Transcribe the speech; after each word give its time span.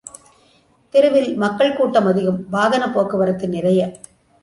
தெருவில், 0.93 1.29
மக்கள் 1.35 1.75
கூட்டம் 1.75 2.05
அதிகம் 2.05 2.41
வாகனப் 2.51 2.93
போக்கு 2.93 3.17
வரத்து 3.17 3.47
நிறைய. 3.47 3.81